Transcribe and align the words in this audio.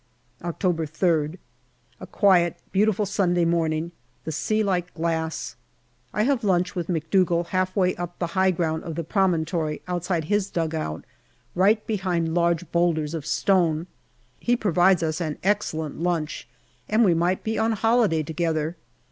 October 0.43 0.87
3rd. 0.87 1.37
A 1.99 2.07
quiet, 2.07 2.57
beautiful 2.71 3.05
Sunday 3.05 3.45
morning, 3.45 3.91
the 4.23 4.31
sea 4.31 4.63
like 4.63 4.91
glass. 4.95 5.55
I 6.11 6.23
have 6.23 6.43
lunch 6.43 6.73
with 6.73 6.87
McDougall 6.87 7.45
half 7.49 7.75
way 7.75 7.95
up 7.97 8.17
the 8.17 8.25
high 8.33 8.49
ground 8.49 8.81
238 8.81 8.95
GALLIPOLI 8.95 9.45
DIARY 9.45 9.45
of 9.45 9.45
the 9.45 9.47
promontory, 9.47 9.81
outside 9.87 10.23
his 10.23 10.49
dugout, 10.49 11.05
right 11.53 11.85
behind 11.85 12.33
large 12.33 12.71
boulders 12.71 13.13
of 13.13 13.27
stone. 13.27 13.85
He 14.39 14.55
provides 14.55 15.03
us 15.03 15.21
an 15.21 15.37
excellent 15.43 16.01
lunch, 16.01 16.47
and 16.89 17.05
we 17.05 17.13
might 17.13 17.43
be 17.43 17.59
on 17.59 17.73
holiday 17.73 18.23
together. 18.23 18.77